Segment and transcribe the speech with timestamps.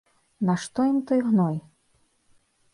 [0.49, 1.55] Нашто ім той гной?